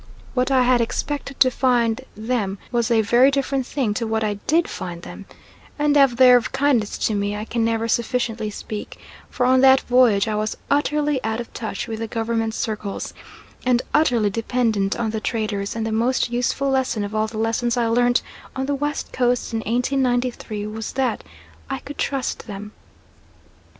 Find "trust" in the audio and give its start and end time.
21.99-22.47